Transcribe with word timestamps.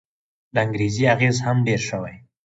د 0.53 0.55
انګرېزي 0.65 1.03
اغېز 1.13 1.37
هم 1.45 1.57
ډېر 1.67 1.81
شوی. 1.89 2.15